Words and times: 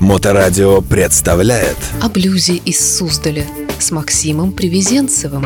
Моторадио 0.00 0.80
представляет 0.80 1.76
О 2.00 2.08
блюзе 2.08 2.56
из 2.56 2.96
Суздаля 2.96 3.44
с 3.78 3.90
Максимом 3.90 4.52
Привезенцевым. 4.52 5.44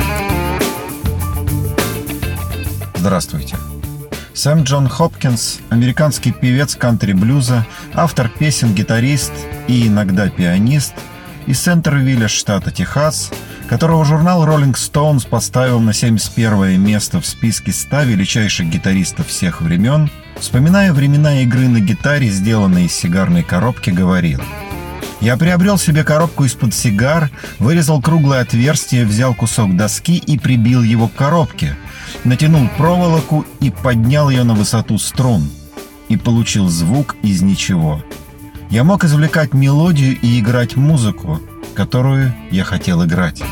Здравствуйте. 2.94 3.56
Сэм 4.32 4.62
Джон 4.62 4.88
Хопкинс, 4.88 5.58
американский 5.70 6.30
певец 6.30 6.76
кантри-блюза, 6.76 7.67
автор 7.94 8.29
песен, 8.29 8.72
гитарист 8.72 9.32
и 9.66 9.88
иногда 9.88 10.29
пианист 10.29 10.95
из 11.48 11.61
Сентервилля, 11.61 12.29
штата 12.29 12.71
Техас, 12.71 13.32
которого 13.68 14.05
журнал 14.05 14.46
Rolling 14.46 14.75
Stones 14.75 15.29
поставил 15.29 15.80
на 15.80 15.93
71 15.93 16.80
место 16.80 17.21
в 17.21 17.27
списке 17.27 17.73
100 17.73 18.02
величайших 18.02 18.68
гитаристов 18.68 19.27
всех 19.27 19.61
времен, 19.61 20.09
вспоминая 20.38 20.92
времена 20.92 21.42
игры 21.42 21.68
на 21.68 21.80
гитаре, 21.80 22.28
сделанной 22.28 22.86
из 22.86 22.92
сигарной 22.92 23.42
коробки, 23.42 23.90
говорил 23.90 24.40
«Я 25.20 25.36
приобрел 25.36 25.79
себе 25.79 26.04
коробку 26.04 26.44
из-под 26.44 26.75
сигар, 26.75 27.30
вырезал 27.58 28.00
круглое 28.00 28.42
отверстие, 28.42 29.04
взял 29.04 29.34
кусок 29.34 29.76
доски 29.76 30.16
и 30.18 30.39
прибил 30.39 30.82
его 30.82 31.08
к 31.08 31.14
коробке, 31.14 31.76
натянул 32.25 32.69
проволоку 32.77 33.47
и 33.61 33.70
поднял 33.70 34.30
ее 34.30 34.45
на 34.45 34.55
высоту 34.55 34.98
струн, 34.98 35.51
и 36.09 36.16
получил 36.16 36.69
звук 36.69 37.16
из 37.23 37.42
ничего. 37.42 38.03
Я 38.70 38.84
мог 38.84 39.05
извлекать 39.05 39.55
мелодию 39.55 40.19
и 40.20 40.41
играть 40.41 40.77
музыку, 40.77 41.41
которую 41.75 42.34
я 42.51 42.64
хотел 42.64 43.05
играть. 43.05 43.42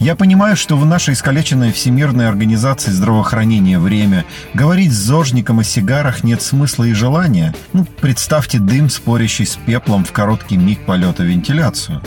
Я 0.00 0.16
понимаю, 0.16 0.56
что 0.56 0.78
в 0.78 0.86
нашей 0.86 1.12
искалеченной 1.12 1.72
Всемирной 1.72 2.26
организации 2.26 2.90
здравоохранения 2.90 3.78
время 3.78 4.24
говорить 4.54 4.92
с 4.92 4.96
зожником 4.96 5.58
о 5.58 5.64
сигарах 5.64 6.24
нет 6.24 6.40
смысла 6.40 6.84
и 6.84 6.94
желания. 6.94 7.54
Ну, 7.74 7.84
представьте 8.00 8.58
дым, 8.58 8.88
спорящий 8.88 9.44
с 9.44 9.56
пеплом 9.56 10.06
в 10.06 10.12
короткий 10.12 10.56
миг 10.56 10.86
полета 10.86 11.22
вентиляцию. 11.22 12.00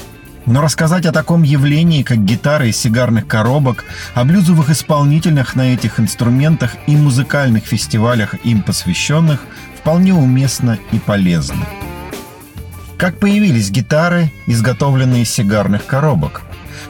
Но 0.47 0.61
рассказать 0.61 1.05
о 1.05 1.11
таком 1.11 1.43
явлении, 1.43 2.01
как 2.01 2.25
гитары 2.25 2.69
из 2.69 2.77
сигарных 2.77 3.27
коробок, 3.27 3.85
о 4.15 4.23
блюзовых 4.23 4.71
исполнителях 4.71 5.55
на 5.55 5.71
этих 5.75 5.99
инструментах 5.99 6.75
и 6.87 6.95
музыкальных 6.95 7.63
фестивалях 7.63 8.33
им 8.43 8.63
посвященных, 8.63 9.45
вполне 9.79 10.15
уместно 10.15 10.79
и 10.91 10.97
полезно. 10.97 11.63
Как 12.97 13.19
появились 13.19 13.69
гитары, 13.69 14.31
изготовленные 14.47 15.21
из 15.21 15.29
сигарных 15.29 15.85
коробок? 15.85 16.41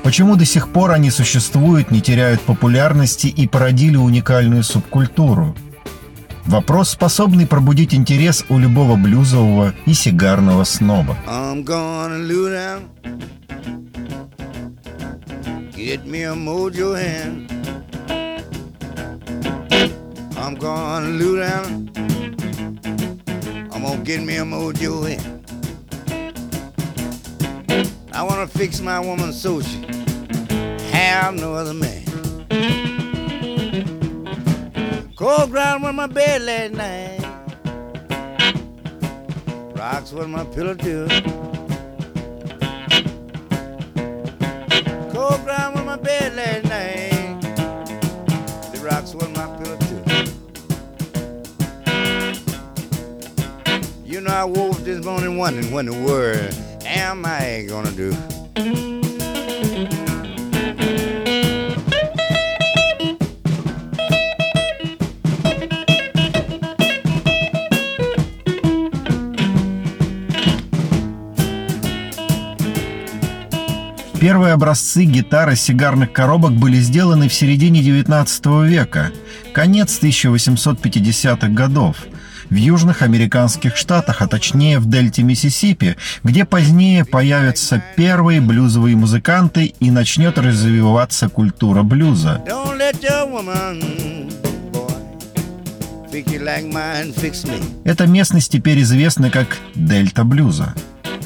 Почему 0.02 0.36
до 0.36 0.45
сих 0.45 0.69
пор 0.69 0.91
они 0.91 1.11
существуют, 1.11 1.91
не 1.91 2.02
теряют 2.02 2.41
популярности 2.41 3.27
и 3.27 3.47
породили 3.47 3.97
уникальную 3.97 4.63
субкультуру? 4.63 5.55
Вопрос, 6.45 6.89
способный 6.89 7.47
пробудить 7.47 7.94
интерес 7.94 8.45
у 8.49 8.58
любого 8.58 8.95
блюзового 8.95 9.73
и 9.86 9.94
сигарного 9.94 10.64
сноба. 10.64 11.17
Get 15.75 16.05
me 16.05 16.23
a 16.23 16.33
mojo 16.33 16.94
hand. 16.95 17.52
I'm 20.38 20.55
gonna 20.55 21.09
loo 21.09 21.38
down. 21.38 21.89
I'm 23.69 23.81
gonna 23.83 24.03
get 24.05 24.21
me 24.23 24.38
a 24.38 24.45
mojo 24.45 25.03
hand. 25.03 25.42
I 28.16 28.22
wanna 28.22 28.45
fix 28.45 28.80
my 28.80 29.00
woman 29.00 29.33
so 29.33 29.59
she 29.59 29.80
have 30.92 31.33
no 31.33 31.56
other 31.56 31.73
man. 31.73 32.03
Cold 35.16 35.50
ground 35.50 35.83
on 35.83 35.95
my 35.95 36.05
bed 36.05 36.44
last 36.44 36.73
night. 36.73 37.20
Rocks 39.75 40.11
was 40.11 40.28
my 40.28 40.44
pillow 40.45 40.75
too. 40.75 41.08
Cold 45.11 45.44
ground 45.44 45.77
on 45.77 45.86
my 45.88 45.98
bed 45.98 46.36
last 46.36 46.66
night. 46.66 47.42
The 48.73 48.80
rocks 48.83 49.15
was 49.15 49.30
my 49.30 49.48
pillow 49.58 49.77
too. 49.88 50.04
You 54.05 54.21
know 54.21 54.32
I 54.32 54.43
woke 54.43 54.77
this 54.77 55.04
morning 55.04 55.36
wondering 55.39 55.71
what 55.71 55.88
in 55.88 55.92
the 55.92 55.99
world 56.08 56.73
am 56.95 57.26
I 57.26 57.65
gonna 57.67 57.92
do? 57.92 58.14
Первые 74.20 74.53
образцы 74.53 75.03
гитар 75.03 75.49
из 75.49 75.61
сигарных 75.61 76.14
коробок 76.14 76.53
были 76.53 76.77
сделаны 76.77 77.27
в 77.27 77.33
середине 77.33 77.82
XIX 77.82 78.65
века, 78.65 79.11
конец 79.53 79.99
1850-х 80.02 81.49
годов, 81.49 81.98
в 82.53 82.55
южных 82.55 83.02
американских 83.02 83.75
штатах, 83.75 84.21
а 84.21 84.27
точнее 84.27 84.77
в 84.77 84.87
дельте 84.87 85.23
Миссисипи, 85.23 85.97
где 86.23 86.45
позднее 86.45 87.03
появятся 87.03 87.83
первые 87.95 88.41
блюзовые 88.41 88.95
музыканты 88.95 89.73
и 89.80 89.89
начнет 89.89 90.37
развиваться 90.37 91.30
культура 91.30 91.81
блюза. 91.81 92.43
Эта 97.86 98.05
местность 98.05 98.52
теперь 98.52 98.81
известна 98.83 99.31
как 99.31 99.58
дельта 99.73 100.23
блюза. 100.23 100.75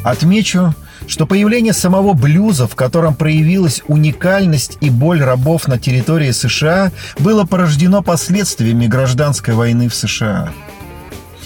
Отмечу, 0.04 0.76
что 1.08 1.26
появление 1.26 1.74
самого 1.74 2.14
блюза, 2.14 2.68
в 2.68 2.76
котором 2.76 3.16
проявилась 3.16 3.82
уникальность 3.88 4.78
и 4.82 4.90
боль 4.90 5.22
рабов 5.22 5.68
на 5.68 5.78
территории 5.78 6.32
США, 6.32 6.92
было 7.20 7.46
порождено 7.46 8.02
последствиями 8.02 8.88
гражданской 8.88 9.54
войны 9.54 9.90
в 9.90 9.96
США. 9.96 10.50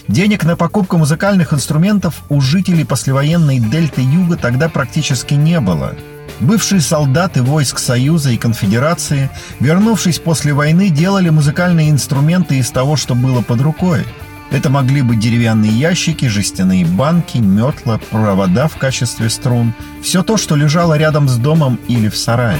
Денег 0.08 0.44
на 0.44 0.56
покупку 0.56 0.98
музыкальных 0.98 1.54
инструментов 1.54 2.24
у 2.30 2.42
жителей 2.42 2.84
послевоенной 2.84 3.60
дельты 3.60 4.02
Юга 4.02 4.38
тогда 4.38 4.68
практически 4.68 5.36
не 5.36 5.60
было. 5.60 5.94
Бывшие 6.40 6.82
солдаты 6.82 7.44
войск 7.44 7.80
Союза 7.80 8.32
и 8.32 8.38
Конфедерации, 8.38 9.30
вернувшись 9.60 10.20
после 10.20 10.54
войны, 10.54 10.90
делали 10.90 11.30
музыкальные 11.30 11.90
инструменты 11.90 12.58
из 12.58 12.72
того, 12.72 12.96
что 12.96 13.14
было 13.14 13.42
под 13.42 13.62
рукой– 13.62 14.06
это 14.52 14.70
могли 14.70 15.02
быть 15.02 15.20
деревянные 15.20 15.72
ящики, 15.72 16.26
жестяные 16.28 16.86
банки, 16.86 17.38
метла, 17.38 18.00
провода 18.10 18.68
в 18.68 18.78
качестве 18.78 19.30
струн. 19.30 19.74
Все 20.02 20.24
то, 20.24 20.38
что 20.38 20.56
лежало 20.56 20.98
рядом 20.98 21.28
с 21.28 21.38
домом 21.38 21.80
или 21.88 22.10
в 22.10 22.18
сарае. 22.18 22.60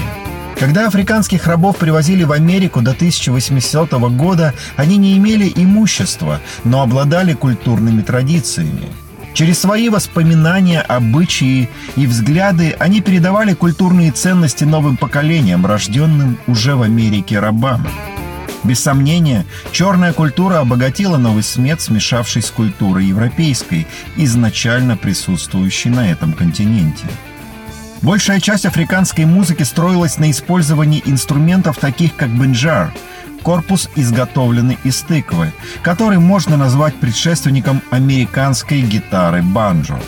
Когда 0.58 0.86
африканских 0.86 1.46
рабов 1.46 1.78
привозили 1.78 2.22
в 2.22 2.32
Америку 2.32 2.82
до 2.82 2.90
1800 2.90 3.92
года, 4.14 4.52
они 4.76 4.98
не 4.98 5.16
имели 5.16 5.50
имущества, 5.54 6.38
но 6.64 6.82
обладали 6.82 7.32
культурными 7.32 8.02
традициями. 8.02 8.88
Через 9.32 9.58
свои 9.58 9.88
воспоминания, 9.88 10.80
обычаи 10.80 11.70
и 11.96 12.06
взгляды 12.06 12.76
они 12.78 13.00
передавали 13.00 13.54
культурные 13.54 14.10
ценности 14.10 14.64
новым 14.64 14.96
поколениям, 14.96 15.64
рожденным 15.64 16.36
уже 16.46 16.76
в 16.76 16.82
Америке 16.82 17.38
рабам. 17.38 17.86
Без 18.62 18.80
сомнения, 18.80 19.46
черная 19.72 20.12
культура 20.12 20.58
обогатила 20.58 21.16
новый 21.16 21.42
смет, 21.42 21.80
смешавшись 21.80 22.46
с 22.46 22.50
культурой 22.50 23.06
европейской, 23.06 23.86
изначально 24.16 24.96
присутствующей 24.96 25.90
на 25.90 26.10
этом 26.10 26.34
континенте. 26.34 27.06
Большая 28.02 28.40
часть 28.40 28.66
африканской 28.66 29.24
музыки 29.24 29.62
строилась 29.62 30.18
на 30.18 30.30
использовании 30.30 31.02
инструментов 31.04 31.78
таких 31.78 32.16
как 32.16 32.30
бенджар, 32.30 32.92
корпус, 33.42 33.88
изготовленный 33.96 34.78
из 34.84 35.00
тыквы, 35.00 35.52
который 35.82 36.18
можно 36.18 36.56
назвать 36.56 36.94
предшественником 36.96 37.82
американской 37.90 38.82
гитары 38.82 39.42
банджо. 39.42 39.98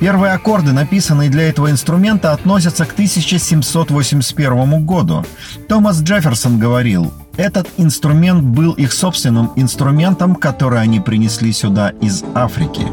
Первые 0.00 0.32
аккорды, 0.32 0.72
написанные 0.72 1.28
для 1.28 1.50
этого 1.50 1.70
инструмента, 1.70 2.32
относятся 2.32 2.86
к 2.86 2.92
1781 2.92 4.86
году. 4.86 5.26
Томас 5.68 6.00
Джефферсон 6.00 6.58
говорил, 6.58 7.12
этот 7.36 7.68
инструмент 7.76 8.42
был 8.42 8.72
их 8.72 8.94
собственным 8.94 9.52
инструментом, 9.56 10.34
который 10.34 10.80
они 10.80 11.00
принесли 11.00 11.52
сюда 11.52 11.90
из 12.00 12.24
Африки. 12.34 12.86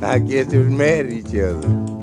I 0.00 0.20
guess 0.20 0.46
they 0.46 0.58
was 0.58 0.68
mad 0.68 1.06
at 1.06 1.12
each 1.12 1.34
other. 1.34 1.97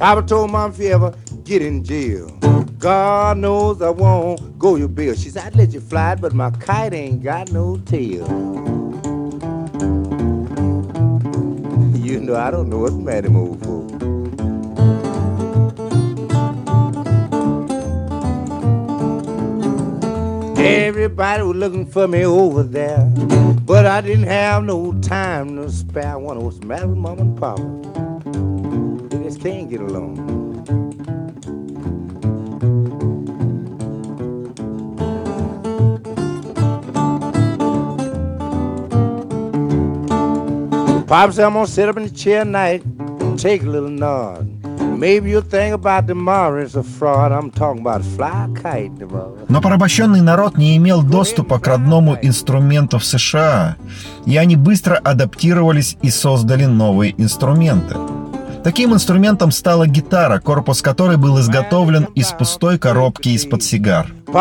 Papa 0.00 0.22
told 0.22 0.50
Mom 0.50 0.70
if 0.70 0.78
you 0.78 0.88
ever 0.88 1.14
get 1.44 1.60
in 1.60 1.84
jail, 1.84 2.30
God 2.78 3.36
knows 3.36 3.82
I 3.82 3.90
won't 3.90 4.58
go 4.58 4.76
your 4.76 4.88
bill. 4.88 5.14
She 5.14 5.28
said, 5.28 5.44
I'd 5.44 5.56
let 5.56 5.74
you 5.74 5.80
fly 5.80 6.14
but 6.14 6.32
my 6.32 6.50
kite 6.52 6.94
ain't 6.94 7.22
got 7.22 7.52
no 7.52 7.76
tail. 7.76 8.26
you 11.94 12.18
know, 12.18 12.34
I 12.34 12.50
don't 12.50 12.70
know 12.70 12.78
what's 12.78 12.94
mad 12.94 13.26
at 13.26 13.32
old 13.32 13.62
folks. 13.62 13.92
Everybody 20.58 21.42
was 21.42 21.56
looking 21.58 21.84
for 21.84 22.08
me 22.08 22.24
over 22.24 22.62
there, 22.62 23.04
but 23.66 23.84
I 23.84 24.00
didn't 24.00 24.28
have 24.28 24.64
no 24.64 24.98
time 25.00 25.56
to 25.56 25.70
spare. 25.70 26.12
I 26.14 26.16
wonder 26.16 26.42
what's 26.42 26.58
the 26.58 26.64
matter 26.64 26.88
with 26.88 26.96
Mom 26.96 27.18
and 27.18 27.38
Papa. 27.38 28.09
Just 29.30 29.42
can't 29.42 29.70
get 29.70 29.80
along. 29.80 30.16
Papa 41.06 41.32
said, 41.32 41.44
I'm 41.44 41.52
gonna 41.52 41.68
sit 41.68 41.88
up 41.88 41.96
in 41.96 42.02
the 42.02 42.10
chair 42.10 42.42
tonight 42.42 42.82
and 42.84 43.38
take 43.38 43.62
a 43.62 43.66
little 43.66 43.88
nod. 43.88 44.48
Maybe 44.98 45.30
you'll 45.30 45.42
think 45.42 45.74
about 45.74 46.08
tomorrow 46.08 46.60
it's 46.60 46.74
a 46.74 46.82
fraud. 46.82 47.30
I'm 47.30 47.52
talking 47.52 47.82
about 47.82 48.02
fly 48.02 48.48
kite 48.60 48.98
tomorrow. 48.98 49.46
Но 49.48 49.60
порабощенный 49.60 50.22
народ 50.22 50.58
не 50.58 50.76
имел 50.76 51.04
доступа 51.04 51.60
к 51.60 51.68
родному 51.68 52.18
инструменту 52.20 52.98
в 52.98 53.04
США, 53.04 53.76
и 54.26 54.36
они 54.36 54.56
быстро 54.56 54.96
адаптировались 54.96 55.96
и 56.02 56.10
создали 56.10 56.64
новые 56.64 57.14
инструменты. 57.16 57.94
Таким 58.62 58.92
инструментом 58.92 59.52
стала 59.52 59.86
гитара, 59.86 60.38
корпус 60.38 60.82
которой 60.82 61.16
был 61.16 61.40
изготовлен 61.40 62.04
из 62.14 62.30
пустой 62.32 62.78
коробки 62.78 63.30
из-под 63.30 63.62
сигар. 63.62 64.06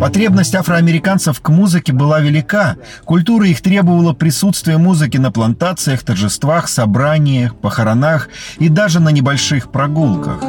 Потребность 0.00 0.54
афроамериканцев 0.54 1.40
к 1.40 1.48
музыке 1.50 1.92
была 1.92 2.20
велика. 2.20 2.76
Культура 3.04 3.46
их 3.46 3.60
требовала 3.60 4.14
присутствия 4.14 4.78
музыки 4.78 5.18
на 5.18 5.30
плантациях, 5.30 6.02
торжествах, 6.02 6.68
собраниях, 6.68 7.54
похоронах 7.54 8.28
и 8.58 8.68
даже 8.68 9.00
на 9.00 9.10
небольших 9.10 9.70
прогулках. 9.70 10.42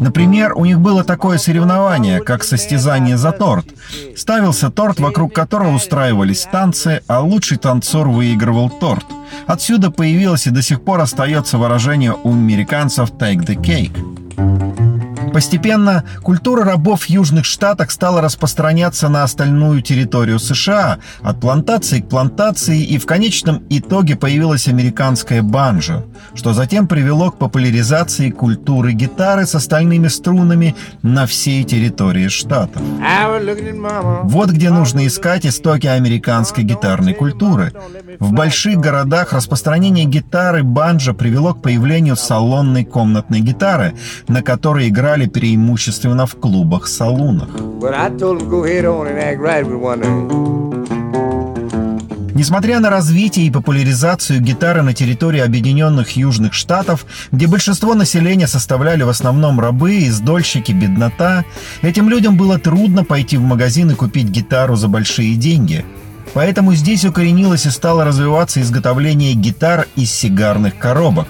Например, 0.00 0.52
у 0.54 0.64
них 0.64 0.80
было 0.80 1.04
такое 1.04 1.38
соревнование, 1.38 2.20
как 2.20 2.44
состязание 2.44 3.16
за 3.16 3.32
торт. 3.32 3.66
Ставился 4.16 4.70
торт, 4.70 5.00
вокруг 5.00 5.34
которого 5.34 5.74
устраивались 5.74 6.46
танцы, 6.50 7.02
а 7.06 7.20
лучший 7.20 7.58
танцор 7.58 8.08
выигрывал 8.08 8.70
торт. 8.70 9.04
Отсюда 9.46 9.90
появилось 9.90 10.46
и 10.46 10.50
до 10.50 10.62
сих 10.62 10.82
пор 10.82 11.00
остается 11.00 11.58
выражение 11.58 12.12
у 12.12 12.32
американцев 12.32 13.10
«take 13.12 13.46
the 13.46 13.56
cake». 13.56 14.17
Постепенно 15.38 16.02
культура 16.24 16.64
рабов 16.64 17.02
в 17.02 17.10
Южных 17.10 17.44
Штатах 17.44 17.92
стала 17.92 18.20
распространяться 18.20 19.08
на 19.08 19.22
остальную 19.22 19.82
территорию 19.82 20.40
США, 20.40 20.98
от 21.22 21.40
плантации 21.40 22.00
к 22.00 22.08
плантации, 22.08 22.82
и 22.82 22.98
в 22.98 23.06
конечном 23.06 23.62
итоге 23.70 24.16
появилась 24.16 24.66
американская 24.66 25.42
банджо, 25.42 26.02
что 26.34 26.54
затем 26.54 26.88
привело 26.88 27.30
к 27.30 27.38
популяризации 27.38 28.30
культуры 28.30 28.90
гитары 28.94 29.46
с 29.46 29.54
остальными 29.54 30.08
струнами 30.08 30.74
на 31.02 31.24
всей 31.28 31.62
территории 31.62 32.26
Mama. 33.78 34.22
Вот 34.24 34.50
где 34.50 34.70
нужно 34.70 35.06
искать 35.06 35.46
истоки 35.46 35.86
американской 35.86 36.64
гитарной 36.64 37.14
культуры. 37.14 37.72
В 38.20 38.32
больших 38.32 38.78
городах 38.78 39.32
распространение 39.32 40.06
гитары 40.06 40.62
банджо 40.62 41.12
привело 41.12 41.52
к 41.52 41.60
появлению 41.60 42.16
салонной 42.16 42.84
комнатной 42.84 43.40
гитары, 43.40 43.94
на 44.28 44.42
которой 44.42 44.88
играли 44.88 45.26
преимущественно 45.26 46.26
в 46.26 46.34
клубах-салунах. 46.36 47.48
Несмотря 52.34 52.80
на 52.80 52.88
развитие 52.88 53.46
и 53.46 53.50
популяризацию 53.50 54.40
гитары 54.40 54.82
на 54.82 54.94
территории 54.94 55.40
Объединенных 55.40 56.12
Южных 56.12 56.54
Штатов, 56.54 57.04
где 57.32 57.46
большинство 57.46 57.94
населения 57.94 58.46
составляли 58.46 59.02
в 59.02 59.08
основном 59.08 59.60
рабы, 59.60 60.06
издольщики, 60.06 60.72
беднота, 60.72 61.44
этим 61.82 62.08
людям 62.08 62.36
было 62.36 62.58
трудно 62.58 63.04
пойти 63.04 63.36
в 63.36 63.42
магазин 63.42 63.90
и 63.90 63.94
купить 63.94 64.28
гитару 64.28 64.76
за 64.76 64.88
большие 64.88 65.34
деньги. 65.34 65.84
Поэтому 66.34 66.74
здесь 66.74 67.04
укоренилось 67.04 67.66
и 67.66 67.70
стало 67.70 68.04
развиваться 68.04 68.60
изготовление 68.60 69.34
гитар 69.34 69.86
из 69.96 70.12
сигарных 70.12 70.78
коробок. 70.78 71.28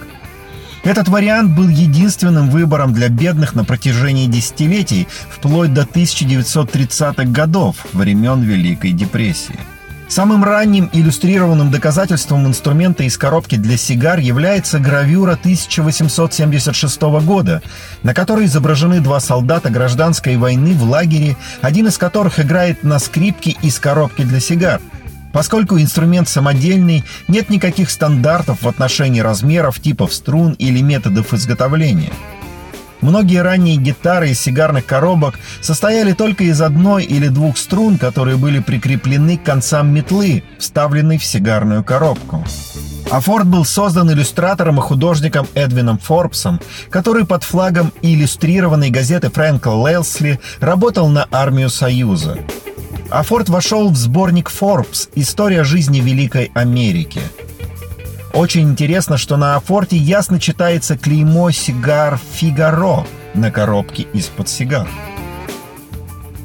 Этот 0.84 1.08
вариант 1.08 1.56
был 1.56 1.68
единственным 1.68 2.50
выбором 2.50 2.92
для 2.94 3.08
бедных 3.08 3.54
на 3.54 3.64
протяжении 3.64 4.26
десятилетий, 4.26 5.08
вплоть 5.28 5.74
до 5.74 5.82
1930-х 5.82 7.24
годов, 7.24 7.76
времен 7.92 8.42
Великой 8.42 8.92
депрессии. 8.92 9.58
Самым 10.08 10.42
ранним 10.42 10.88
иллюстрированным 10.92 11.70
доказательством 11.70 12.46
инструмента 12.46 13.04
из 13.04 13.18
коробки 13.18 13.56
для 13.56 13.76
сигар 13.76 14.18
является 14.18 14.78
гравюра 14.78 15.32
1876 15.32 17.00
года, 17.24 17.62
на 18.02 18.14
которой 18.14 18.46
изображены 18.46 19.00
два 19.00 19.20
солдата 19.20 19.68
гражданской 19.68 20.36
войны 20.36 20.72
в 20.72 20.82
лагере, 20.82 21.36
один 21.60 21.88
из 21.88 21.98
которых 21.98 22.40
играет 22.40 22.82
на 22.82 22.98
скрипке 22.98 23.54
из 23.60 23.78
коробки 23.78 24.22
для 24.22 24.40
сигар. 24.40 24.80
Поскольку 25.30 25.78
инструмент 25.78 26.26
самодельный, 26.26 27.04
нет 27.28 27.50
никаких 27.50 27.90
стандартов 27.90 28.62
в 28.62 28.68
отношении 28.68 29.20
размеров, 29.20 29.78
типов 29.78 30.14
струн 30.14 30.54
или 30.54 30.80
методов 30.80 31.34
изготовления. 31.34 32.12
Многие 33.00 33.42
ранние 33.42 33.76
гитары 33.76 34.30
из 34.30 34.40
сигарных 34.40 34.84
коробок 34.84 35.38
состояли 35.60 36.12
только 36.12 36.44
из 36.44 36.60
одной 36.60 37.04
или 37.04 37.28
двух 37.28 37.56
струн, 37.56 37.96
которые 37.98 38.36
были 38.36 38.58
прикреплены 38.58 39.38
к 39.38 39.44
концам 39.44 39.92
метлы, 39.94 40.42
вставленной 40.58 41.18
в 41.18 41.24
сигарную 41.24 41.84
коробку. 41.84 42.44
Афорт 43.10 43.46
был 43.46 43.64
создан 43.64 44.10
иллюстратором 44.12 44.78
и 44.78 44.82
художником 44.82 45.46
Эдвином 45.54 45.98
Форбсом, 45.98 46.60
который 46.90 47.24
под 47.24 47.42
флагом 47.42 47.92
иллюстрированной 48.02 48.90
газеты 48.90 49.30
Фрэнка 49.30 49.70
Лелсли 49.70 50.40
работал 50.60 51.08
на 51.08 51.26
армию 51.30 51.70
Союза. 51.70 52.36
Афорт 53.10 53.48
вошел 53.48 53.88
в 53.88 53.96
сборник 53.96 54.50
Forbes 54.50 55.08
«История 55.14 55.64
жизни 55.64 56.00
Великой 56.00 56.50
Америки». 56.54 57.22
Очень 58.38 58.70
интересно, 58.70 59.18
что 59.18 59.36
на 59.36 59.56
Афорте 59.56 59.96
ясно 59.96 60.38
читается 60.38 60.96
клеймо 60.96 61.50
«Сигар 61.50 62.20
Фигаро» 62.34 63.04
на 63.34 63.50
коробке 63.50 64.06
из-под 64.12 64.48
сигар. 64.48 64.86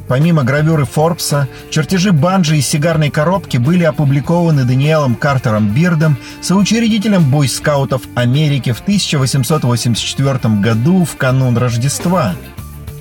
Помимо 0.08 0.44
гравюры 0.44 0.86
Форбса, 0.86 1.48
чертежи 1.70 2.12
банджи 2.12 2.58
и 2.58 2.62
сигарной 2.62 3.12
коробки 3.12 3.58
были 3.58 3.84
опубликованы 3.84 4.64
Даниэлом 4.64 5.14
Картером 5.14 5.68
Бирдом, 5.68 6.18
соучредителем 6.42 7.30
бойскаутов 7.30 8.02
Америки 8.16 8.72
в 8.72 8.82
1884 8.82 10.40
году 10.62 11.06
в 11.06 11.16
канун 11.16 11.56
Рождества. 11.60 12.34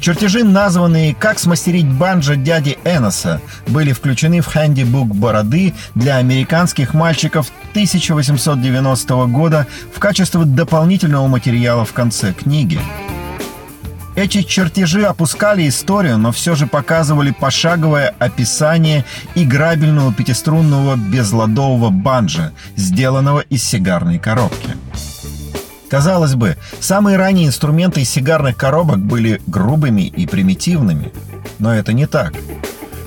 Чертежи, 0.02 0.42
названные 0.42 1.14
«Как 1.14 1.38
смастерить 1.38 1.86
банджо 1.86 2.34
дяди 2.34 2.76
Эноса», 2.82 3.40
были 3.68 3.92
включены 3.92 4.40
в 4.40 4.46
хэндибук 4.46 5.14
Бороды 5.14 5.74
для 5.94 6.16
американских 6.16 6.92
мальчиков 6.92 7.52
1890 7.70 9.26
года 9.26 9.68
в 9.94 10.00
качестве 10.00 10.44
дополнительного 10.44 11.28
материала 11.28 11.84
в 11.84 11.92
конце 11.92 12.32
книги. 12.32 12.80
Эти 14.16 14.42
чертежи 14.42 15.04
опускали 15.04 15.68
историю, 15.68 16.18
но 16.18 16.32
все 16.32 16.56
же 16.56 16.66
показывали 16.66 17.30
пошаговое 17.30 18.12
описание 18.18 19.04
играбельного 19.36 20.12
пятиструнного 20.12 20.96
безладового 20.96 21.90
банджа, 21.90 22.50
сделанного 22.74 23.38
из 23.38 23.62
сигарной 23.62 24.18
коробки. 24.18 24.81
Казалось 25.92 26.36
бы, 26.36 26.56
самые 26.80 27.18
ранние 27.18 27.48
инструменты 27.48 28.00
из 28.00 28.08
сигарных 28.08 28.56
коробок 28.56 28.98
были 28.98 29.42
грубыми 29.46 30.06
и 30.06 30.26
примитивными. 30.26 31.12
Но 31.58 31.74
это 31.74 31.92
не 31.92 32.06
так. 32.06 32.32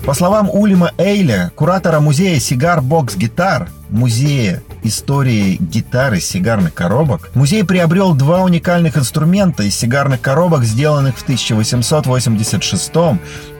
По 0.04 0.14
словам 0.14 0.48
Улима 0.48 0.92
Эйля, 0.96 1.50
куратора 1.56 1.98
музея 1.98 2.38
Сигар 2.38 2.80
Бокс 2.80 3.16
Гитар, 3.16 3.70
музея 3.90 4.62
истории 4.84 5.56
гитары 5.58 6.20
сигарных 6.20 6.74
коробок, 6.74 7.30
музей 7.34 7.64
приобрел 7.64 8.14
два 8.14 8.44
уникальных 8.44 8.96
инструмента 8.96 9.64
из 9.64 9.74
сигарных 9.74 10.20
коробок, 10.20 10.62
сделанных 10.62 11.18
в 11.18 11.24
1886 11.24 12.92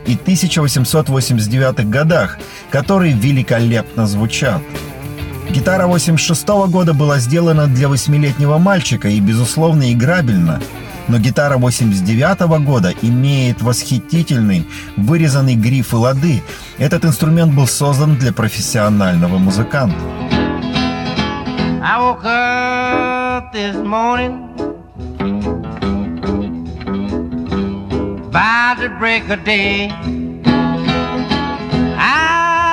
и 0.06 0.14
1889 0.14 1.90
годах, 1.90 2.38
которые 2.71 3.12
великолепно 3.12 4.06
звучат. 4.06 4.62
Гитара 5.50 5.87
86 5.87 6.49
года 6.69 6.95
была 6.95 7.19
сделана 7.19 7.67
для 7.67 7.88
восьмилетнего 7.88 8.59
мальчика 8.59 9.09
и, 9.09 9.21
безусловно, 9.21 9.93
играбельна, 9.93 10.61
но 11.09 11.19
гитара 11.19 11.57
89 11.57 12.65
года 12.65 12.93
имеет 13.03 13.62
восхитительный 13.62 14.67
вырезанный 14.97 15.55
гриф 15.55 15.93
и 15.93 15.97
лады. 15.97 16.43
Этот 16.79 17.05
инструмент 17.05 17.55
был 17.55 17.67
создан 17.67 18.17
для 18.17 18.33
профессионального 18.33 19.38
музыканта. 19.38 19.97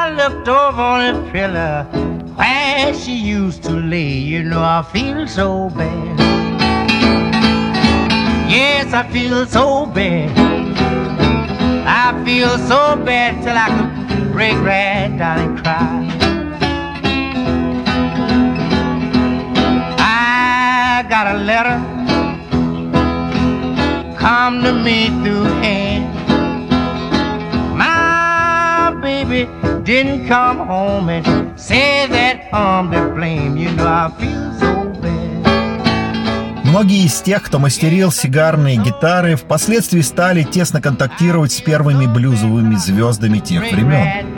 I 0.05 0.09
looked 0.17 0.47
over 0.49 0.81
on 0.81 1.15
the 1.15 1.31
pillar 1.31 2.02
where 2.35 2.93
she 2.93 3.15
used 3.15 3.63
to 3.63 3.71
lay. 3.71 4.11
You 4.11 4.43
know 4.43 4.61
I 4.61 4.83
feel 4.83 5.27
so 5.27 5.69
bad. 5.69 6.19
Yes, 8.49 8.93
I 8.93 9.07
feel 9.11 9.45
so 9.45 9.85
bad. 9.85 10.29
I 11.87 12.23
feel 12.25 12.57
so 12.57 12.95
bad 12.95 13.43
till 13.43 13.57
I 13.57 13.67
could 13.75 14.31
break 14.31 14.55
right 14.55 15.15
down 15.17 15.39
and 15.39 15.57
cry. 15.59 16.09
I 19.99 21.05
got 21.09 21.35
a 21.35 21.37
letter 21.39 21.77
come 24.17 24.63
to 24.63 24.73
me 24.73 25.07
through 25.23 25.43
hand. 25.61 26.05
My 27.77 28.97
baby 29.01 29.47
didn't 29.83 30.27
come 30.27 30.59
home 30.59 31.09
and 31.09 31.59
say 31.59 32.07
that 32.07 32.53
I'm 32.53 32.91
to 32.91 33.13
blame. 33.15 33.57
You 33.57 33.69
know 33.71 33.87
I 33.87 34.11
feel 34.17 34.59
so 34.59 34.73
Многие 36.73 37.05
из 37.05 37.21
тех, 37.21 37.43
кто 37.43 37.59
мастерил 37.59 38.11
сигарные 38.11 38.77
гитары, 38.77 39.35
впоследствии 39.35 40.01
стали 40.01 40.41
тесно 40.41 40.81
контактировать 40.81 41.51
с 41.51 41.61
первыми 41.61 42.07
блюзовыми 42.07 42.73
звездами 42.77 43.37
тех 43.37 43.61
времен. 43.71 44.33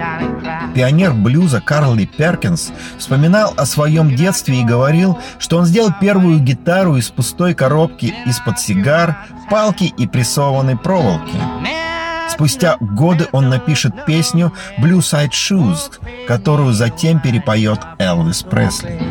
Пионер 0.73 1.13
блюза 1.13 1.61
Карли 1.61 2.03
Перкинс 2.03 2.73
вспоминал 2.97 3.53
о 3.55 3.65
своем 3.65 4.13
детстве 4.17 4.59
и 4.59 4.65
говорил, 4.65 5.17
что 5.39 5.59
он 5.59 5.65
сделал 5.65 5.93
первую 6.01 6.39
гитару 6.39 6.97
из 6.97 7.09
пустой 7.09 7.53
коробки 7.53 8.13
из-под 8.25 8.59
сигар, 8.59 9.15
палки 9.49 9.85
и 9.97 10.05
прессованной 10.05 10.77
проволоки. 10.77 11.37
Спустя 12.35 12.75
годы 12.81 13.29
он 13.31 13.47
напишет 13.47 14.05
песню 14.05 14.51
«Blue 14.77 14.99
Side 14.99 15.29
Shoes», 15.31 15.93
которую 16.27 16.73
затем 16.73 17.21
перепоет 17.21 17.79
Элвис 17.97 18.43
Пресли. 18.43 19.01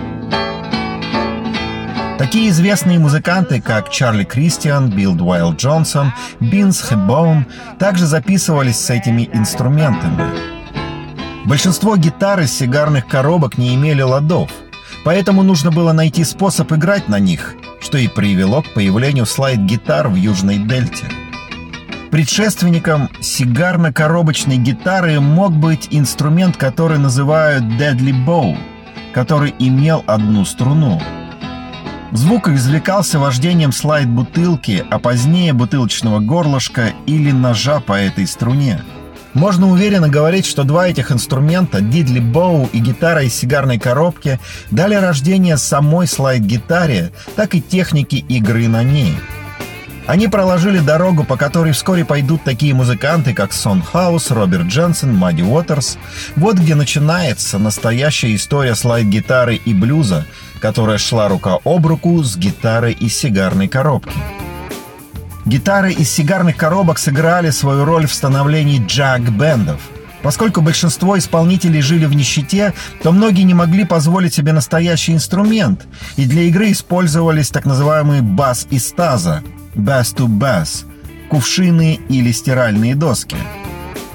Такие 2.19 2.51
известные 2.51 2.99
музыканты, 2.99 3.63
как 3.63 3.91
Чарли 3.91 4.25
Кристиан, 4.25 4.91
Билл 4.91 5.15
Дуайл 5.15 5.55
Джонсон, 5.55 6.13
Бинс 6.39 6.83
Хэбоун, 6.83 7.47
также 7.79 8.05
записывались 8.05 8.79
с 8.79 8.91
этими 8.91 9.31
инструментами. 9.33 10.23
Большинство 11.47 11.97
гитар 11.97 12.41
из 12.41 12.53
сигарных 12.53 13.09
коробок 13.09 13.57
не 13.57 13.75
имели 13.75 14.03
ладов, 14.03 14.51
поэтому 15.03 15.43
нужно 15.43 15.71
было 15.71 15.93
найти 15.93 16.25
способ 16.25 16.71
играть 16.75 17.09
на 17.09 17.19
них, 17.19 17.55
что 17.81 17.97
и 17.97 18.07
привело 18.07 18.61
к 18.61 18.75
появлению 18.75 19.25
слайд-гитар 19.25 20.09
в 20.09 20.15
Южной 20.15 20.59
Дельте. 20.59 21.07
Предшественником 22.15 23.11
сигарно-коробочной 23.21 24.57
гитары 24.57 25.19
мог 25.19 25.53
быть 25.53 25.89
инструмент, 25.91 26.57
который 26.57 26.97
называют 26.97 27.65
Deadly 27.65 28.13
Bow, 28.25 28.57
который 29.13 29.53
имел 29.59 30.05
одну 30.07 30.45
струну— 30.45 31.03
Звук 32.13 32.47
извлекался 32.47 33.19
вождением 33.19 33.73
слайд-бутылки, 33.73 34.85
а 34.89 35.01
позднее 35.01 35.53
бутылочного 35.53 36.21
горлышка 36.21 36.93
или 37.07 37.33
ножа 37.33 37.81
по 37.81 37.95
этой 37.95 38.29
струне. 38.29 38.81
Можно 39.33 39.69
уверенно 39.69 40.09
говорить, 40.09 40.47
что 40.47 40.63
два 40.63 40.87
этих 40.87 41.11
инструмента, 41.11 41.81
дидли 41.81 42.21
боу 42.21 42.71
и 42.73 42.79
гитара 42.79 43.25
из 43.25 43.35
сигарной 43.35 43.81
коробки, 43.81 44.39
дали 44.71 44.95
рождение 44.95 45.57
самой 45.57 46.07
слайд-гитаре, 46.07 47.11
так 47.35 47.57
и 47.57 47.61
технике 47.61 48.19
игры 48.19 48.69
на 48.69 48.85
ней. 48.85 49.17
Они 50.07 50.29
проложили 50.29 50.81
дорогу, 50.81 51.25
по 51.25 51.39
которой 51.39 51.73
вскоре 51.73 52.05
пойдут 52.05 52.45
такие 52.45 52.75
музыканты, 52.75 53.33
как 53.33 53.55
Сон 53.55 53.83
Хаус, 53.83 54.31
Роберт 54.31 54.67
Дженсен, 54.67 55.15
Мадди 55.15 55.41
Уотерс. 55.41 55.97
Вот 56.37 56.57
где 56.57 56.75
начинается 56.75 57.59
настоящая 57.59 58.35
история 58.35 58.75
слайд-гитары 58.75 59.57
и 59.57 59.73
блюза, 59.73 60.27
которая 60.61 60.99
шла 60.99 61.29
рука 61.29 61.59
об 61.65 61.87
руку 61.87 62.23
с 62.23 62.37
гитарой 62.37 62.93
из 62.93 63.17
сигарной 63.17 63.67
коробки. 63.69 64.13
Гитары 65.47 65.93
из 65.93 66.11
сигарных 66.11 66.57
коробок 66.57 66.99
сыграли 66.99 67.49
свою 67.49 67.87
роль 67.87 68.07
в 68.07 68.13
становлении 68.13 68.85
джаг-бендов. 68.87 69.81
Поскольку 70.23 70.61
большинство 70.61 71.19
исполнителей 71.19 71.81
жили 71.81 72.05
в 72.05 72.15
нищете, 72.15 72.75
то 73.03 73.11
многие 73.11 73.43
не 73.43 73.55
могли 73.55 73.85
позволить 73.85 74.35
себе 74.35 74.53
настоящий 74.53 75.13
инструмент, 75.13 75.87
и 76.17 76.25
для 76.27 76.43
игры 76.43 76.73
использовались 76.73 77.51
так 77.51 77.65
называемые 77.65 78.21
бас 78.21 78.67
из 78.71 78.91
таза– 78.93 79.43
bass-to-bass– 79.75 80.85
кувшины 81.31 82.01
или 82.09 82.33
стиральные 82.33 82.95
доски– 82.95 83.37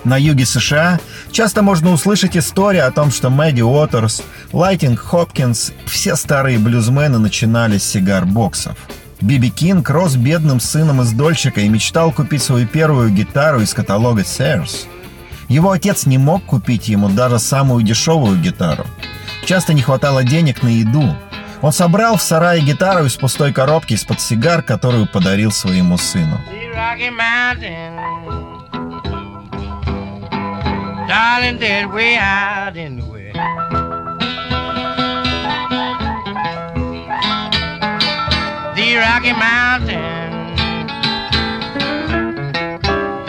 на 0.04 0.18
юге 0.18 0.46
США 0.46 1.00
часто 1.32 1.62
можно 1.62 1.92
услышать 1.92 2.38
историю 2.38 2.88
о 2.88 2.92
том, 2.92 3.12
что 3.12 3.30
Мэдди 3.30 3.62
Уотерс, 3.62 4.24
Лайтинг 4.54 5.00
Хопкинс, 5.00 5.72
все 5.86 6.16
старые 6.16 6.58
блюзмены 6.58 7.20
начинали 7.20 7.78
с 7.78 7.84
сигар-боксов. 7.84 8.78
Биби 9.22 9.50
Кинг 9.50 9.90
рос 9.90 10.16
бедным 10.16 10.62
сыном 10.62 11.02
из 11.02 11.12
дольщика 11.12 11.60
и 11.62 11.70
мечтал 11.70 12.14
купить 12.14 12.42
свою 12.42 12.66
первую 12.66 13.10
гитару 13.10 13.60
из 13.62 13.74
каталога 13.74 14.22
Sears. 14.22 14.88
Его 15.50 15.72
отец 15.72 16.06
не 16.06 16.18
мог 16.18 16.46
купить 16.46 16.88
ему 16.88 17.10
даже 17.10 17.38
самую 17.38 17.84
дешевую 17.84 18.40
гитару. 18.40 18.86
Часто 19.46 19.74
не 19.74 19.82
хватало 19.82 20.24
денег 20.24 20.64
на 20.64 20.70
еду. 20.70 21.16
Он 21.62 21.74
собрал 21.74 22.16
в 22.16 22.22
сарае 22.22 22.62
гитару 22.62 23.06
из 23.06 23.16
пустой 23.16 23.52
коробки 23.52 23.94
из-под 23.94 24.22
сигар, 24.22 24.62
которую 24.62 25.08
подарил 25.08 25.52
своему 25.52 25.98
сыну. 25.98 26.40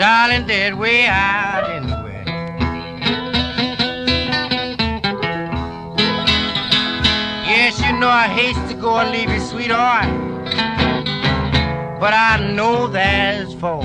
Darling, 0.01 0.47
dead 0.47 0.73
way 0.73 1.05
out 1.05 1.69
in 1.69 1.80
know 8.01 8.09
I 8.09 8.27
hate 8.27 8.57
to 8.67 8.75
go 8.81 8.97
and 8.97 9.11
leave 9.11 9.29
you, 9.29 9.39
sweetheart. 9.39 10.09
But 11.99 12.13
I 12.13 12.37
know 12.55 12.87
that's 12.87 13.53
for. 13.53 13.81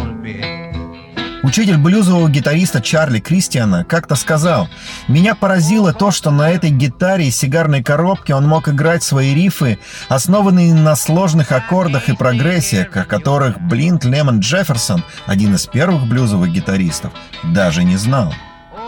Учитель 1.43 1.77
блюзового 1.77 2.29
гитариста 2.29 2.81
Чарли 2.81 3.21
Кристиана 3.21 3.85
как-то 3.85 4.17
сказал, 4.17 4.69
«Меня 5.07 5.37
поразило 5.37 5.93
то, 5.93 6.11
что 6.11 6.33
на 6.33 6.51
этой 6.51 6.71
гитаре 6.71 7.29
и 7.29 7.31
сигарной 7.31 7.85
коробке 7.85 8.35
он 8.35 8.49
мог 8.49 8.69
играть 8.69 9.05
свои 9.05 9.33
рифы, 9.33 9.79
основанные 10.09 10.75
на 10.75 10.97
сложных 10.97 11.53
аккордах 11.53 12.09
и 12.09 12.17
прогрессиях, 12.17 12.97
о 12.97 13.05
которых 13.05 13.61
Блинт 13.61 14.05
Лемон 14.05 14.41
Джефферсон, 14.41 15.05
один 15.27 15.55
из 15.55 15.67
первых 15.67 16.09
блюзовых 16.09 16.51
гитаристов, 16.51 17.13
даже 17.45 17.85
не 17.85 17.97
знал». 17.97 18.33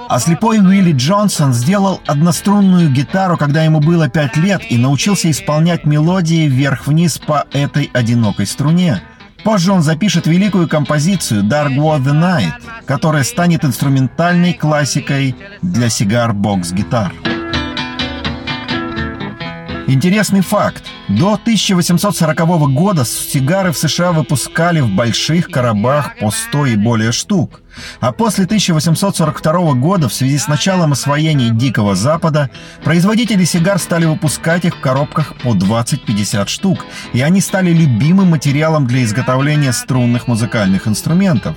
А 0.09 0.19
слепой 0.21 0.59
Уилли 0.59 0.93
Джонсон 0.93 1.53
сделал 1.53 2.01
однострунную 2.07 2.91
гитару, 2.91 3.37
когда 3.37 3.63
ему 3.63 3.81
было 3.81 4.09
пять 4.09 4.37
лет, 4.37 4.63
и 4.71 4.79
научился 4.79 5.31
исполнять 5.31 5.85
мелодии 5.85 6.49
вверх-вниз 6.49 7.19
по 7.19 7.47
этой 7.53 7.91
одинокой 7.93 8.47
струне– 8.47 9.03
Позже 9.45 9.73
он 9.73 9.83
запишет 9.83 10.27
великую 10.27 10.69
композицию 10.69 11.45
«Dark 11.45 11.75
Was 11.77 12.03
the 12.03 12.13
Night», 12.13 12.53
которая 12.85 13.23
станет 13.23 13.65
инструментальной 13.65 14.53
классикой 14.53 15.37
для 15.63 15.89
сигар-бокс-гитар. 15.89 17.13
Интересный 19.89 20.43
факт. 20.43 20.85
До 21.09 21.33
1840 21.33 22.37
года 22.75 23.07
сигары 23.07 23.73
в 23.73 23.79
США 23.79 24.13
выпускали 24.13 24.81
в 24.81 24.91
больших 24.91 25.49
коробах 25.49 26.15
по 26.19 26.31
100 26.31 26.67
и 26.67 26.77
более 26.77 27.11
штук. 27.11 27.63
А 27.99 28.13
после 28.13 28.45
1842 28.45 29.73
года, 29.73 30.11
в 30.11 30.13
связи 30.13 30.37
с 30.37 30.47
началом 30.47 30.93
освоения 30.93 31.49
Дикого 31.49 31.95
Запада, 31.95 32.51
производители 32.85 33.45
сигар 33.45 33.79
стали 33.79 34.05
выпускать 34.05 34.67
их 34.67 34.77
в 34.77 34.81
коробках 34.81 35.35
по 35.43 35.55
20-50 35.55 36.49
штук, 36.49 36.85
и 37.15 37.23
они 37.23 37.41
стали 37.41 37.73
любимым 37.73 38.29
материалом 38.29 38.87
для 38.87 39.03
изготовления 39.05 39.73
струнных 39.73 40.29
музыкальных 40.29 40.87
инструментов. 40.87 41.57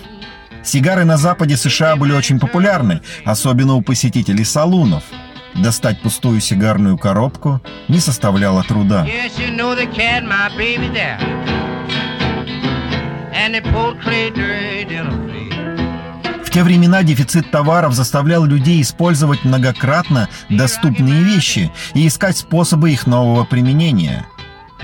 Сигары 0.64 1.04
на 1.04 1.18
западе 1.18 1.58
США 1.58 1.98
были 1.98 2.14
очень 2.14 2.40
популярны, 2.40 3.02
особенно 3.26 3.74
у 3.74 3.82
посетителей 3.82 4.46
салунов– 4.46 5.04
Достать 5.56 6.02
пустую 6.02 6.40
сигарную 6.40 6.98
коробку 6.98 7.62
не 7.88 8.00
составляло 8.00 8.64
труда. 8.64 9.06
В 16.44 16.54
те 16.54 16.64
времена 16.64 17.04
дефицит 17.04 17.50
товаров 17.50 17.94
заставлял 17.94 18.44
людей 18.44 18.82
использовать 18.82 19.44
многократно 19.46 20.28
доступные 20.50 21.24
вещи 21.24 21.72
и 21.94 22.08
искать 22.08 22.38
способы 22.38 22.92
их 22.92 23.08
нового 23.08 23.46
применения. 23.46 24.26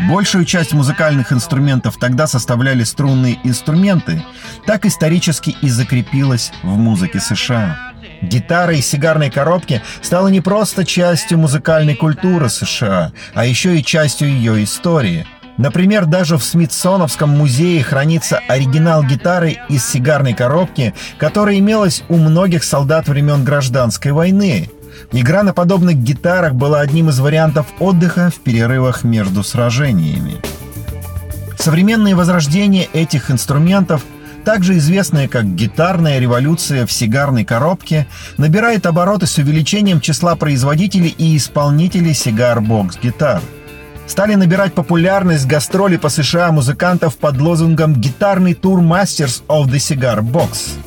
Большую 0.07 0.45
часть 0.45 0.73
музыкальных 0.73 1.33
инструментов 1.33 1.97
тогда 1.97 2.27
составляли 2.27 2.83
струнные 2.83 3.39
инструменты, 3.43 4.23
так 4.65 4.85
исторически 4.85 5.55
и 5.61 5.69
закрепилось 5.69 6.51
в 6.61 6.77
музыке 6.77 7.19
США. 7.19 7.86
Гитара 8.21 8.73
из 8.75 8.87
сигарной 8.87 9.29
коробки 9.29 9.81
стала 10.01 10.27
не 10.27 10.41
просто 10.41 10.85
частью 10.85 11.37
музыкальной 11.37 11.95
культуры 11.95 12.49
США, 12.49 13.11
а 13.33 13.45
еще 13.45 13.77
и 13.77 13.83
частью 13.83 14.29
ее 14.29 14.63
истории. 14.63 15.25
Например, 15.57 16.05
даже 16.05 16.37
в 16.37 16.43
Смитсоновском 16.43 17.29
музее 17.29 17.83
хранится 17.83 18.39
оригинал 18.47 19.03
гитары 19.03 19.57
из 19.69 19.87
сигарной 19.87 20.33
коробки, 20.33 20.93
которая 21.17 21.57
имелась 21.57 22.03
у 22.09 22.17
многих 22.17 22.63
солдат 22.63 23.07
времен 23.07 23.43
Гражданской 23.43 24.11
войны. 24.11 24.69
Игра 25.11 25.43
на 25.43 25.53
подобных 25.53 25.95
гитарах 25.97 26.53
была 26.53 26.81
одним 26.81 27.09
из 27.09 27.19
вариантов 27.19 27.67
отдыха 27.79 28.29
в 28.29 28.39
перерывах 28.41 29.03
между 29.03 29.43
сражениями. 29.43 30.35
Современные 31.57 32.15
возрождения 32.15 32.87
этих 32.93 33.31
инструментов– 33.31 34.03
также 34.47 34.77
известная 34.77 35.27
как 35.27 35.55
гитарная 35.55 36.19
революция 36.19 36.85
в 36.85 36.91
сигарной 36.93 37.43
коробке, 37.43 38.07
набирает 38.37 38.85
обороты 38.85 39.27
с 39.27 39.37
увеличением 39.39 39.99
числа 39.99 40.37
производителей 40.37 41.13
и 41.17 41.35
исполнителей 41.35 42.13
сигар-бокс-гитар. 42.13 43.41
Стали 44.05 44.35
набирать 44.35 44.73
популярность 44.73 45.47
гастроли 45.47 45.97
по 45.97 46.07
США 46.07 46.53
музыкантов 46.53 47.17
под 47.17 47.41
лозунгом 47.41 47.93
«Гитарный 47.93 48.53
тур 48.53 48.79
Masters 48.79 49.43
of 49.49 49.65
the 49.65 49.79
Cigar 49.79 50.21
Box». 50.21 50.77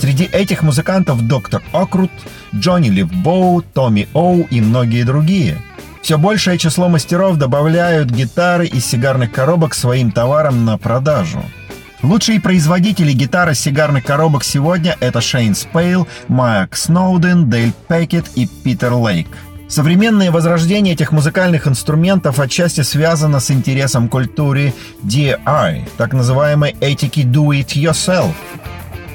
Среди 0.00 0.24
этих 0.24 0.62
музыкантов 0.62 1.20
доктор 1.28 1.62
Окрут, 1.74 2.10
Джонни 2.54 2.88
Ливбоу, 2.88 3.60
Томми 3.60 4.08
Оу 4.14 4.46
и 4.50 4.62
многие 4.62 5.02
другие. 5.02 5.58
Все 6.00 6.16
большее 6.16 6.56
число 6.56 6.88
мастеров 6.88 7.36
добавляют 7.36 8.08
гитары 8.08 8.66
из 8.66 8.86
сигарных 8.86 9.32
коробок 9.32 9.74
своим 9.74 10.10
товарам 10.10 10.64
на 10.64 10.78
продажу– 10.78 11.44
Лучшие 12.02 12.40
производители 12.40 13.12
гитары 13.12 13.54
сигарных 13.54 14.04
коробок 14.04 14.42
сегодня— 14.42 14.96
это 15.00 15.20
Шейн 15.20 15.54
Спейл, 15.54 16.08
Майк 16.28 16.74
Сноуден, 16.74 17.50
Дейл 17.50 17.72
Пекет 17.88 18.26
и 18.36 18.46
Питер 18.46 18.94
Лейк. 18.94 19.28
Современное 19.68 20.30
возрождение 20.30 20.94
этих 20.94 21.12
музыкальных 21.12 21.68
инструментов 21.68 22.40
отчасти 22.40 22.80
связано 22.80 23.38
с 23.38 23.50
интересом 23.50 24.08
к 24.08 24.12
культуре 24.12 24.72
DIY, 25.04 25.90
так 25.98 26.14
называемой 26.14 26.74
этики 26.80 27.20
Do 27.20 27.48
It 27.48 27.74
Yourself. 27.74 28.32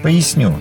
Поясню. 0.03 0.53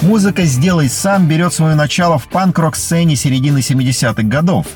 Музыка 0.00 0.44
«Сделай 0.44 0.88
сам» 0.88 1.26
берет 1.26 1.52
свое 1.52 1.74
начало 1.74 2.18
в 2.18 2.28
панк-рок-сцене 2.28 3.16
середины 3.16 3.58
70-х 3.58 4.22
годов. 4.22 4.66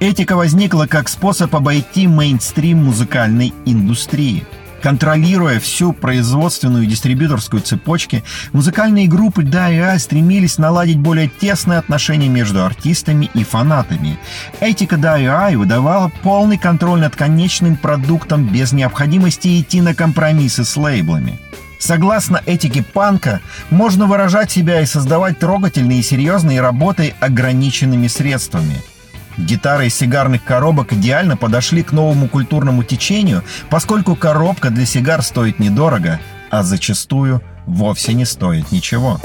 Этика 0.00 0.36
возникла 0.36 0.86
как 0.86 1.08
способ 1.08 1.54
обойти 1.56 2.06
мейнстрим 2.06 2.84
музыкальной 2.84 3.54
индустрии– 3.64 4.44
Контролируя 4.82 5.60
всю 5.60 5.92
производственную 5.92 6.84
и 6.84 6.86
дистрибьюторскую 6.86 7.60
цепочки, 7.60 8.24
музыкальные 8.52 9.08
группы 9.08 9.42
DIY 9.42 9.98
стремились 9.98 10.56
наладить 10.56 10.98
более 10.98 11.28
тесные 11.28 11.78
отношения 11.78 12.28
между 12.28 12.64
артистами 12.64 13.30
и 13.34 13.44
фанатами. 13.44 14.18
Этика 14.60 14.96
DIY 14.96 15.58
выдавала 15.58 16.10
полный 16.22 16.56
контроль 16.56 17.00
над 17.00 17.14
конечным 17.14 17.76
продуктом 17.76 18.46
без 18.46 18.72
необходимости 18.72 19.60
идти 19.60 19.82
на 19.82 19.94
компромиссы 19.94 20.64
с 20.64 20.76
лейблами. 20.76 21.38
Согласно 21.78 22.42
этике 22.46 22.82
панка, 22.82 23.40
можно 23.70 24.06
выражать 24.06 24.50
себя 24.50 24.80
и 24.80 24.86
создавать 24.86 25.38
трогательные 25.38 26.00
и 26.00 26.02
серьезные 26.02 26.60
работы 26.60 27.14
ограниченными 27.20 28.06
средствами– 28.06 28.82
Гитары 29.38 29.86
из 29.86 29.94
сигарных 29.94 30.44
коробок 30.44 30.92
идеально 30.92 31.36
подошли 31.36 31.82
к 31.82 31.92
новому 31.92 32.28
культурному 32.28 32.82
течению, 32.82 33.42
поскольку 33.70 34.16
коробка 34.16 34.70
для 34.70 34.86
сигар 34.86 35.22
стоит 35.22 35.58
недорого, 35.58 36.20
а 36.50 36.62
зачастую 36.62 37.42
вовсе 37.66 38.12
не 38.12 38.24
стоит 38.24 38.72
ничего. 38.72 39.20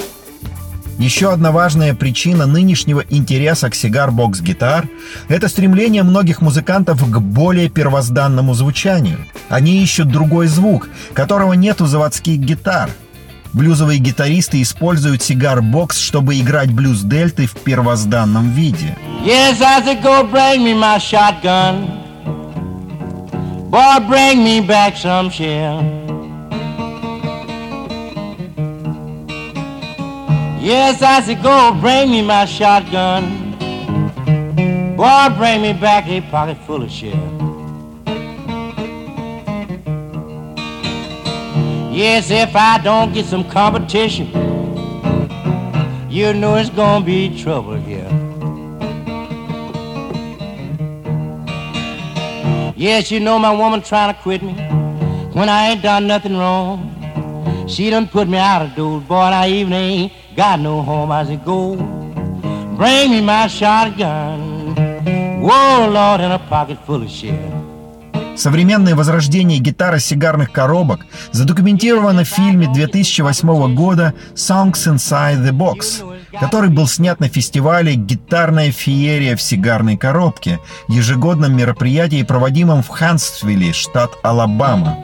Еще 0.97 1.33
одна 1.33 1.51
важная 1.51 1.93
причина 1.93 2.45
нынешнего 2.45 3.03
интереса 3.09 3.69
к 3.69 3.75
сигар-бокс-гитар– 3.75 4.87
это 5.27 5.49
стремление 5.49 6.03
многих 6.03 6.39
музыкантов 6.39 7.03
к 7.03 7.19
более 7.19 7.67
первозданному 7.67 8.53
звучанию. 8.53 9.17
Они 9.49 9.83
ищут 9.83 10.07
другой 10.07 10.47
звук, 10.47 10.87
которого 11.13 11.51
нет 11.53 11.81
у 11.81 11.85
заводских 11.85 12.39
гитар– 12.39 12.89
Блюзовые 13.55 13.99
гитаристы 13.99 14.61
используют 14.61 15.21
сигар-бокс, 15.21 15.97
чтобы 15.97 16.37
играть 16.37 16.73
блюз 16.73 17.03
дельты 17.03 17.47
в 17.47 17.53
первозданном 17.53 18.49
виде. 18.49 18.97
Yes, 19.23 19.61
I 19.61 19.81
said, 19.81 20.03
go 20.03 20.25
bring 20.29 20.61
me 20.65 20.73
my 20.73 20.99
shotgun. 20.99 21.87
Boy, 23.71 23.99
bring 24.09 24.43
me 24.43 24.59
back 24.59 24.97
some 24.97 25.29
shell. 25.29 25.81
Yes, 30.59 31.01
I 31.01 31.21
said, 31.21 31.41
go 31.41 31.73
bring 31.79 32.11
me 32.11 32.21
my 32.21 32.45
shotgun. 32.45 33.55
Boy, 34.97 35.29
bring 35.37 35.61
me 35.61 35.71
back 35.71 36.09
a 36.09 36.19
pocket 36.29 36.57
full 36.67 36.83
of 36.83 36.91
shell. 36.91 37.44
Yes, 41.95 42.29
if 42.29 42.53
I 42.57 42.77
don't 42.77 43.13
get 43.13 43.25
some 43.25 43.49
competition, 43.49 44.27
you 46.09 46.33
know 46.33 46.55
it's 46.55 46.69
gonna 46.69 47.05
be 47.05 47.41
trouble 47.41 47.75
here. 47.77 48.09
Yes, 52.75 53.11
you 53.11 53.21
know 53.21 53.39
my 53.39 53.55
woman 53.55 53.81
trying 53.81 54.13
to 54.13 54.21
quit 54.21 54.43
me 54.43 54.55
when 55.31 55.47
I 55.47 55.69
ain't 55.69 55.81
done 55.83 56.05
nothing 56.05 56.35
wrong. 56.35 56.91
She 57.69 57.89
done 57.89 58.09
put 58.09 58.27
me 58.27 58.39
out 58.39 58.61
of 58.61 58.75
doors, 58.75 59.05
boy, 59.05 59.15
I 59.15 59.47
even 59.47 59.71
ain't 59.71 60.11
got 60.35 60.59
no 60.59 60.81
home. 60.81 61.13
I 61.13 61.23
said, 61.23 61.45
go, 61.45 61.77
bring 62.75 63.11
me 63.11 63.21
my 63.21 63.47
shotgun. 63.47 64.75
Whoa, 65.39 65.89
Lord, 65.89 66.19
in 66.19 66.31
a 66.31 66.39
pocket 66.39 66.77
full 66.85 67.03
of 67.03 67.09
shit. 67.09 67.54
Современное 68.37 68.95
возрождение 68.95 69.59
гитары 69.59 69.99
сигарных 69.99 70.51
коробок 70.51 71.05
задокументировано 71.31 72.23
в 72.23 72.27
фильме 72.27 72.67
2008 72.71 73.75
года 73.75 74.13
«Songs 74.35 74.73
Inside 74.73 75.43
the 75.43 75.51
Box», 75.51 76.03
который 76.39 76.69
был 76.69 76.87
снят 76.87 77.19
на 77.19 77.29
фестивале 77.29 77.95
«Гитарная 77.95 78.71
феерия 78.71 79.35
в 79.35 79.41
сигарной 79.41 79.97
коробке», 79.97 80.59
ежегодном 80.87 81.55
мероприятии, 81.55 82.23
проводимом 82.23 82.83
в 82.83 82.89
Хансвилле, 82.89 83.73
штат 83.73 84.11
Алабама. 84.23 84.97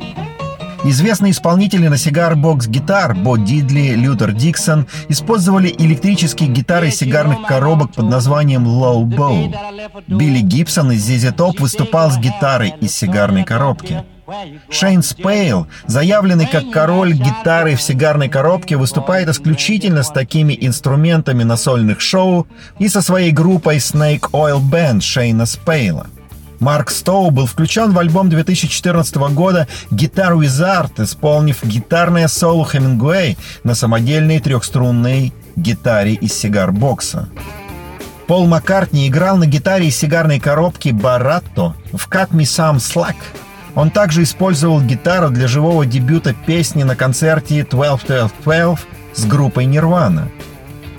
Известные 0.84 1.32
исполнители 1.32 1.88
на 1.88 1.98
сигар-бокс 1.98 2.68
гитар 2.68 3.14
Бо 3.14 3.38
Дидли, 3.38 3.94
Лютер 3.94 4.32
Диксон 4.32 4.88
использовали 5.10 5.74
электрические 5.78 6.50
гитары 6.50 6.90
сигарных 6.90 7.44
коробок 7.44 7.94
под 7.94 8.10
названием 8.10 8.66
Low 8.66 9.04
Bow. 9.04 9.54
Билли 10.08 10.40
Гибсон 10.40 10.92
из 10.92 11.08
ZZ 11.08 11.36
Top 11.36 11.60
выступал 11.60 12.10
с 12.10 12.18
гитарой 12.18 12.74
из 12.82 12.96
сигарной 12.96 13.44
коробки. 13.44 14.04
Шейн 14.70 15.04
Спейл, 15.04 15.68
заявленный 15.86 16.48
как 16.48 16.72
король 16.72 17.14
гитары 17.14 17.76
в 17.76 17.82
сигарной 17.82 18.30
коробке, 18.30 18.78
выступает 18.78 19.30
исключительно 19.30 20.02
с 20.02 20.10
такими 20.10 20.58
инструментами 20.60 21.44
на 21.44 21.58
сольных 21.58 22.02
шоу 22.02 22.48
и 22.80 22.88
со 22.88 23.02
своей 23.02 23.32
группой 23.32 23.78
Snake 23.78 24.32
Oil 24.32 24.62
Band 24.62 25.02
Шейна 25.02 25.46
Спейла. 25.46 26.08
Марк 26.62 26.92
Стоу 26.92 27.32
был 27.32 27.48
включен 27.48 27.92
в 27.92 27.98
альбом 27.98 28.30
2014 28.30 29.16
года 29.34 29.68
«Guitar 29.90 30.38
Wizard», 30.38 31.04
исполнив 31.04 31.64
гитарное 31.64 32.28
соло 32.28 32.68
Хемингуэй 32.68 33.36
на 33.64 33.74
самодельной 33.74 34.40
трехструнной 34.40 35.34
гитаре 35.56 36.14
из 36.14 36.34
сигар-бокса. 36.36 37.30
Пол 38.28 38.46
Маккартни 38.46 39.08
играл 39.08 39.38
на 39.38 39.48
гитаре 39.48 39.88
из 39.88 39.98
сигарной 39.98 40.40
коробки 40.40 40.90
Баратто 40.90 41.74
в 41.92 42.08
«Cut 42.08 42.30
Me 42.30 42.44
Some 42.44 42.78
Slack». 42.78 43.16
Он 43.74 43.90
также 43.90 44.22
использовал 44.22 44.82
гитару 44.82 45.32
для 45.32 45.48
живого 45.48 45.88
дебюта 45.88 46.36
песни 46.46 46.84
на 46.84 46.96
концерте 46.96 47.62
12-12-12 47.62 48.78
с 49.16 49.26
группой 49.26 49.66
Нирвана. 49.66 50.30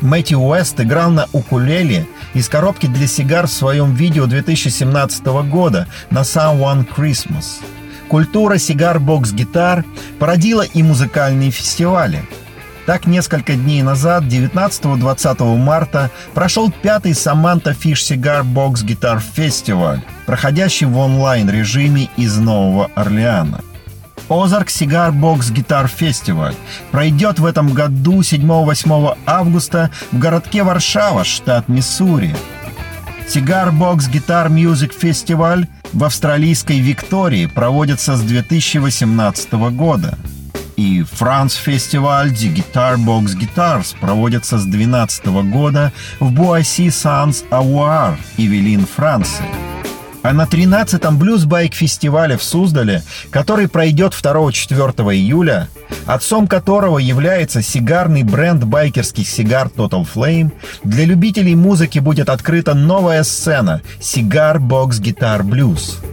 Мэтью 0.01 0.41
Уэст 0.41 0.81
играл 0.81 1.11
на 1.11 1.29
укулеле 1.33 2.09
из 2.35 2.49
коробки 2.49 2.87
для 2.87 3.07
сигар 3.07 3.47
в 3.47 3.53
своем 3.53 3.95
видео 3.95 4.27
2017 4.27 5.25
года 5.49 5.87
на 6.11 6.21
Someone 6.21 6.87
Christmas. 6.87 7.61
Культура 8.09 8.59
сигар-бокс-гитар 8.59 9.85
породила 10.19 10.63
и 10.63 10.83
музыкальные 10.83 11.51
фестивали– 11.51 12.23
так, 12.87 13.07
несколько 13.07 13.55
дней 13.55 13.83
назад, 13.83 14.25
19-20 14.25 15.57
марта, 15.57 16.11
прошел 16.35 16.71
пятый 16.71 17.13
Samantha 17.13 17.77
Fish 17.77 18.19
Cigar 18.19 18.43
Box 18.43 18.85
Guitar 18.85 19.23
Festival, 19.37 20.01
проходящий 20.27 20.87
в 20.87 20.99
онлайн-режиме 20.99 22.09
из 22.17 22.37
Нового 22.39 22.91
Орлеана. 22.97 23.61
Озарк 24.33 24.69
Cigar 24.69 25.13
Box 25.13 25.53
Guitar 25.53 25.91
Festival 25.91 26.55
пройдет 26.91 27.39
в 27.39 27.45
этом 27.45 27.75
году 27.75 28.21
7-8 28.21 29.17
августа 29.27 29.91
в 30.11 30.19
городке 30.19 30.63
Варшава, 30.63 31.25
штат 31.25 31.69
Миссури. 31.69 32.35
Cigar 33.29 33.71
Box 33.71 34.11
Guitar 34.11 34.49
Music 34.49 34.93
Festival 34.99 35.67
в 35.93 36.05
австралийской 36.05 36.81
Виктории 36.81 37.47
проводится 37.47 38.17
с 38.17 38.23
2018 38.23 39.53
года– 39.53 40.19
и 40.77 41.03
Франц 41.03 41.55
Фестиваль 41.55 42.31
The 42.31 42.55
Guitar 42.55 42.97
Box 42.97 43.37
Guitars 43.39 43.95
проводится 44.01 44.59
с 44.59 44.65
2012 44.65 45.27
года 45.51 45.93
в 46.19 46.33
Буаси 46.33 46.91
Санс 46.91 47.45
Ауар, 47.51 48.19
Ивелин, 48.37 48.87
Франция. 48.87 49.72
А 50.23 50.33
на 50.33 50.45
13-м 50.45 51.19
блюз-байк-фестивале 51.19 52.37
в 52.37 52.43
Суздале, 52.45 53.03
который 53.31 53.69
пройдет 53.69 54.13
2-4 54.13 55.15
июля, 55.15 55.69
отцом 56.07 56.47
которого 56.47 56.99
является 56.99 57.61
сигарный 57.63 58.23
бренд 58.23 58.65
байкерских 58.65 59.29
сигар 59.29 59.69
Total 59.69 60.07
Flame, 60.07 60.53
для 60.85 61.05
любителей 61.05 61.57
музыки 61.57 61.99
будет 61.99 62.29
открыта 62.29 62.75
новая 62.75 63.25
сцена– 63.25 63.83
Cigar 64.01 64.59
Box 64.59 65.01
Guitar 65.01 65.43
Blues– 65.43 65.97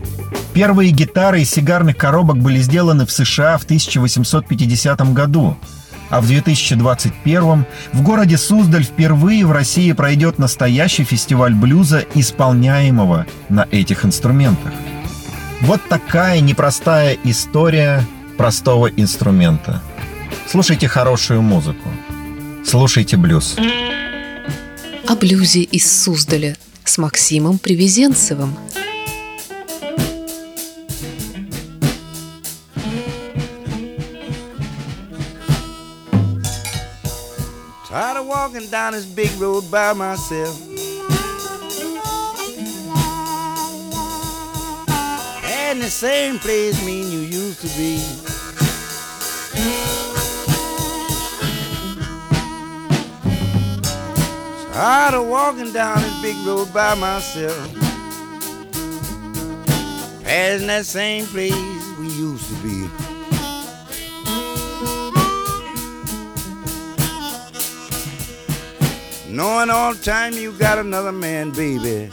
Первые 0.54 0.92
гитары 0.92 1.42
из 1.42 1.52
сигарных 1.52 1.96
коробок 1.98 2.38
были 2.38 2.60
сделаны 2.60 3.06
в 3.06 3.12
США 3.12 3.58
в 3.58 3.64
1850 3.64 5.14
году, 5.14 5.58
а 6.10 6.22
в 6.22 6.28
2021 6.28 7.66
в 7.94 8.02
городе 8.02 8.38
Суздаль 8.38 8.84
впервые 8.84 9.46
в 9.46 9.52
России 9.52 9.92
пройдет 9.92 10.40
настоящий 10.40 11.04
фестиваль 11.04 11.54
блюза, 11.54 12.06
исполняемого 12.16 13.26
на 13.50 13.68
этих 13.72 14.06
инструментах. 14.06 14.74
Вот 15.62 15.82
такая 15.90 16.40
непростая 16.40 17.18
история 17.24 18.04
простого 18.38 18.88
инструмента. 18.88 19.82
Слушайте 20.48 20.88
хорошую 20.88 21.42
музыку. 21.42 21.90
Слушайте 22.66 23.18
блюз. 23.18 23.56
О 25.08 25.16
блюзе 25.16 25.62
из 25.62 26.04
Суздаля 26.04 26.56
с 26.84 26.98
Максимом 26.98 27.60
Привезенцевым– 27.60 28.58
walking 38.60 38.72
down 38.72 38.92
this 38.92 39.06
big 39.06 39.32
road 39.40 39.72
by 39.72 39.94
myself. 39.94 40.62
And 45.46 45.82
the 45.82 45.90
same 45.90 46.40
place 46.40 46.86
me 46.86 47.04
and 47.04 47.12
you 47.14 47.20
used 47.20 47.62
to 47.62 47.68
be. 47.78 48.04
Tired 54.74 55.14
of 55.14 55.28
walking 55.28 55.72
down 55.72 56.02
this 56.02 56.22
big 56.22 56.36
road 56.46 56.74
by 56.74 56.96
myself. 56.96 57.74
Passing 60.26 60.68
that 60.68 60.86
same 60.86 61.26
place 61.28 61.79
Knowing 69.32 69.70
all 69.70 69.94
the 69.94 70.04
time 70.04 70.34
you 70.34 70.52
got 70.54 70.80
another 70.80 71.12
man, 71.12 71.52
baby. 71.52 72.10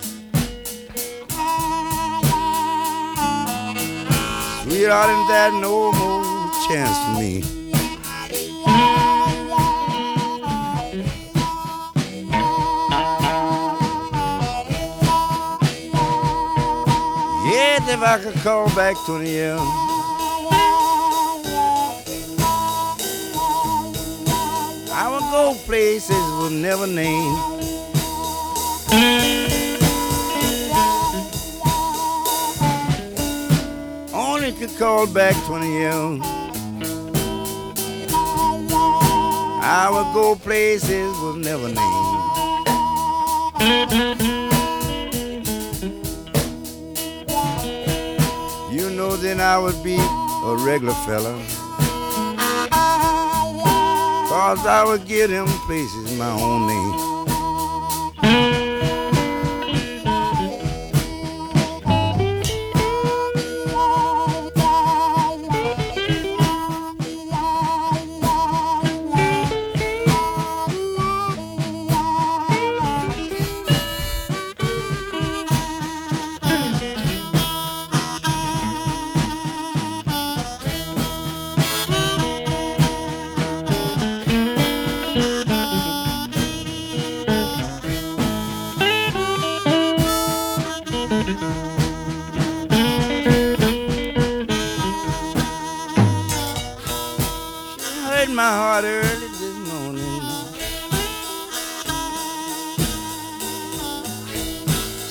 Sweetheart, 4.62 5.08
ain't 5.08 5.28
that 5.28 5.58
no 5.58 5.92
more 5.92 6.50
chance 6.68 6.98
for 7.06 7.18
me. 7.18 7.42
Yet 17.50 17.88
if 17.88 18.02
I 18.02 18.20
could 18.22 18.34
call 18.42 18.66
back 18.74 18.94
20 19.06 19.26
years. 19.26 19.85
Go 25.36 25.54
places 25.66 26.24
we'll 26.38 26.48
never 26.48 26.86
name. 26.86 27.36
Only 34.14 34.52
could 34.52 34.74
call 34.78 35.06
back 35.06 35.34
20 35.44 35.68
years. 35.80 36.20
I 39.78 39.84
would 39.92 40.10
go 40.14 40.36
places 40.36 41.12
we'll 41.20 41.42
never 41.50 41.68
name. 41.68 42.06
You 48.72 48.88
know, 48.96 49.16
then 49.16 49.40
I 49.40 49.58
would 49.58 49.82
be 49.84 49.96
a 49.96 50.56
regular 50.64 50.94
fella. 51.04 51.65
Cause 54.28 54.66
I 54.66 54.84
would 54.84 55.06
give 55.06 55.30
them 55.30 55.46
places 55.66 56.18
my 56.18 56.30
own 56.30 56.66
name. 56.66 58.55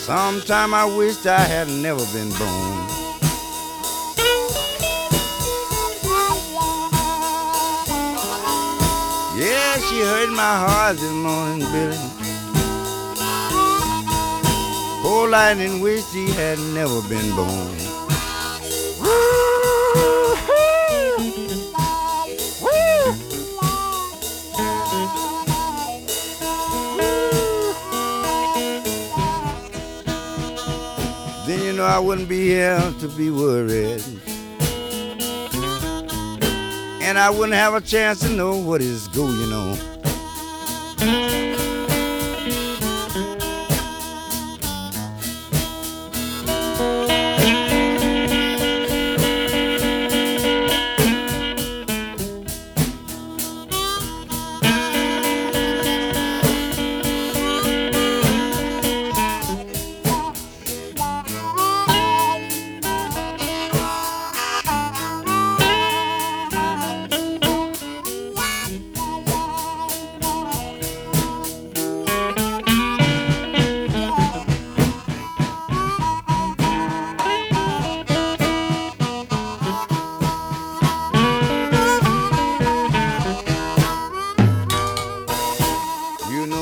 Sometime 0.06 0.76
I 0.76 0.86
wished 0.86 1.26
I 1.26 1.40
had 1.40 1.68
never 1.68 2.06
been 2.14 2.30
born. 2.30 2.86
Yeah, 9.36 9.78
she 9.80 10.02
hurt 10.02 10.30
my 10.30 10.56
heart 10.64 10.98
this 10.98 11.12
morning, 11.12 11.66
Billy. 11.72 11.98
Poor 15.02 15.28
lightning 15.30 15.82
wished 15.82 16.14
he 16.14 16.30
had 16.30 16.60
never 16.76 17.02
been 17.10 17.36
born. 17.36 17.85
I 31.84 32.00
wouldn't 32.00 32.30
be 32.30 32.48
here 32.48 32.80
to 33.00 33.08
be 33.10 33.30
worried. 33.30 34.02
And 37.02 37.18
I 37.18 37.30
wouldn't 37.30 37.54
have 37.54 37.74
a 37.74 37.82
chance 37.82 38.22
to 38.22 38.30
know 38.30 38.58
what 38.58 38.82
is 38.82 39.08
go, 39.10 39.28
you 39.28 39.50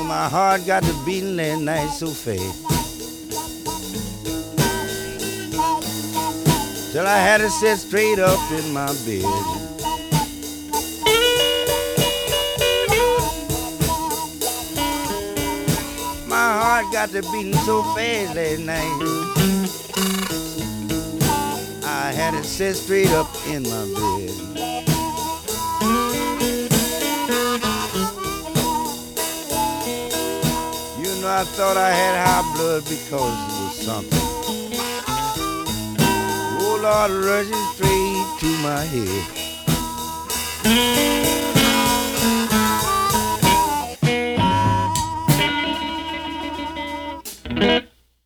my 0.04 0.28
heart 0.28 0.66
got 0.66 0.82
to 0.82 1.04
beating 1.04 1.36
that 1.36 1.58
night 1.58 1.88
so 1.88 2.08
fast. 2.08 2.62
Till 6.92 7.06
I 7.06 7.18
had 7.18 7.38
to 7.38 7.50
sit 7.50 7.78
straight 7.78 8.18
up 8.18 8.38
in 8.52 8.72
my 8.72 8.86
bed. 9.06 9.24
My 16.26 16.52
heart 16.60 16.92
got 16.92 17.10
to 17.10 17.22
beating 17.32 17.54
so 17.64 17.82
fast 17.94 18.34
that 18.34 18.60
night. 18.60 19.34
I 21.84 22.12
had 22.12 22.32
to 22.32 22.44
sit 22.44 22.74
straight 22.76 23.10
up 23.10 23.28
in 23.48 23.62
my 23.62 23.84
bed. 23.94 24.53
I 31.36 31.42
thought 31.42 31.76
I 31.76 31.90
had 31.90 32.14
high 32.24 32.44
blood 32.54 32.84
because 32.84 33.34
it 33.42 33.54
was 33.58 33.74
something. 33.74 34.26
Oh, 36.60 36.78
Lord, 36.80 37.10
rushing 37.24 37.66
straight 37.74 38.38
to 38.38 38.46
my 38.62 38.84
head. 38.84 39.44